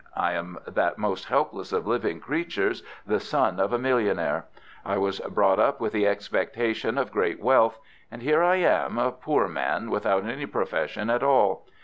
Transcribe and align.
I 0.17 0.31
am 0.33 0.57
that 0.67 0.97
most 0.97 1.25
helpless 1.25 1.71
of 1.71 1.85
living 1.85 2.19
creatures, 2.19 2.81
the 3.05 3.19
son 3.19 3.59
of 3.59 3.71
a 3.71 3.77
millionaire. 3.77 4.45
I 4.83 4.97
was 4.97 5.19
brought 5.19 5.59
up 5.59 5.79
with 5.79 5.93
the 5.93 6.07
expectation 6.07 6.97
of 6.97 7.11
great 7.11 7.39
wealth; 7.39 7.77
and 8.09 8.23
here 8.23 8.41
I 8.41 8.55
am, 8.55 8.97
a 8.97 9.11
poor 9.11 9.47
man, 9.47 9.91
without 9.91 10.25
any 10.25 10.47
profession 10.47 11.11
at 11.11 11.21
all. 11.21 11.67